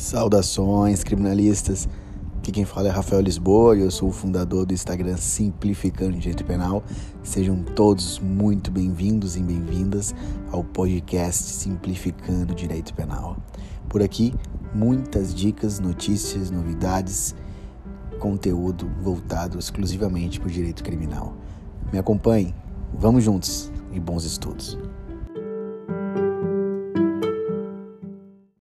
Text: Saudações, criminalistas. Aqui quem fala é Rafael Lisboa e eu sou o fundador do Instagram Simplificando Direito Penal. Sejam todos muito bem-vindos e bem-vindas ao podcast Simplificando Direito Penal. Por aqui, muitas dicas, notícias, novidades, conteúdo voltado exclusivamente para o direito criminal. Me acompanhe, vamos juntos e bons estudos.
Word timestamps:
Saudações, 0.00 1.04
criminalistas. 1.04 1.86
Aqui 2.38 2.50
quem 2.50 2.64
fala 2.64 2.88
é 2.88 2.90
Rafael 2.90 3.20
Lisboa 3.20 3.76
e 3.76 3.82
eu 3.82 3.90
sou 3.90 4.08
o 4.08 4.12
fundador 4.12 4.64
do 4.64 4.72
Instagram 4.72 5.18
Simplificando 5.18 6.16
Direito 6.16 6.42
Penal. 6.42 6.82
Sejam 7.22 7.62
todos 7.62 8.18
muito 8.18 8.70
bem-vindos 8.70 9.36
e 9.36 9.42
bem-vindas 9.42 10.14
ao 10.50 10.64
podcast 10.64 11.44
Simplificando 11.44 12.54
Direito 12.54 12.94
Penal. 12.94 13.36
Por 13.90 14.02
aqui, 14.02 14.34
muitas 14.74 15.34
dicas, 15.34 15.78
notícias, 15.78 16.50
novidades, 16.50 17.34
conteúdo 18.18 18.90
voltado 19.02 19.58
exclusivamente 19.58 20.40
para 20.40 20.48
o 20.48 20.50
direito 20.50 20.82
criminal. 20.82 21.34
Me 21.92 21.98
acompanhe, 21.98 22.54
vamos 22.94 23.22
juntos 23.22 23.70
e 23.92 24.00
bons 24.00 24.24
estudos. 24.24 24.78